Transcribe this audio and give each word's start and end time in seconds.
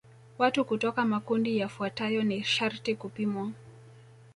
Watu 0.37 0.65
kutoka 0.65 1.05
makundi 1.05 1.57
yafuatayo 1.57 2.23
ni 2.23 2.43
sharti 2.43 2.95
kupimwa 2.95 3.51